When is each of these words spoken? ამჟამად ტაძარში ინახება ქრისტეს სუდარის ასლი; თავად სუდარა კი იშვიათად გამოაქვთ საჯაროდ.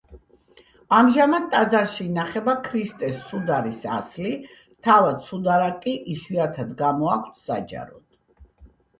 ამჟამად 0.99 1.43
ტაძარში 1.49 1.99
ინახება 2.05 2.55
ქრისტეს 2.67 3.19
სუდარის 3.25 3.83
ასლი; 3.97 4.31
თავად 4.87 5.19
სუდარა 5.27 5.67
კი 5.83 5.93
იშვიათად 6.15 6.71
გამოაქვთ 6.81 7.37
საჯაროდ. 7.51 8.03